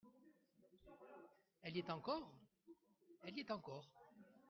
[1.61, 2.35] Elle y est encore?
[3.23, 3.85] Elle y est encore.